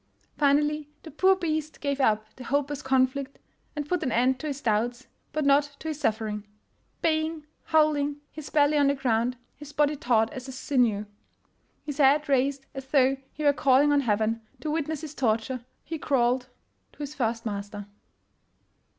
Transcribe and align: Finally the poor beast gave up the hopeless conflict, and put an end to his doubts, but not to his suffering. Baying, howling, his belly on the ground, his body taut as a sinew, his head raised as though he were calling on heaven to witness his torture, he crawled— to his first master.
Finally 0.35 0.89
the 1.03 1.11
poor 1.11 1.35
beast 1.35 1.79
gave 1.79 2.01
up 2.01 2.25
the 2.35 2.43
hopeless 2.45 2.81
conflict, 2.81 3.37
and 3.75 3.87
put 3.87 4.01
an 4.01 4.11
end 4.11 4.39
to 4.39 4.47
his 4.47 4.59
doubts, 4.59 5.05
but 5.31 5.45
not 5.45 5.75
to 5.77 5.89
his 5.89 5.99
suffering. 5.99 6.43
Baying, 7.03 7.45
howling, 7.65 8.19
his 8.31 8.49
belly 8.49 8.79
on 8.79 8.87
the 8.87 8.95
ground, 8.95 9.37
his 9.55 9.71
body 9.71 9.95
taut 9.95 10.33
as 10.33 10.47
a 10.47 10.51
sinew, 10.51 11.05
his 11.83 11.99
head 11.99 12.27
raised 12.27 12.65
as 12.73 12.87
though 12.87 13.15
he 13.31 13.43
were 13.43 13.53
calling 13.53 13.91
on 13.91 14.01
heaven 14.01 14.41
to 14.61 14.71
witness 14.71 15.01
his 15.01 15.13
torture, 15.13 15.63
he 15.83 15.99
crawled— 15.99 16.49
to 16.93 16.97
his 16.97 17.13
first 17.13 17.45
master. 17.45 17.85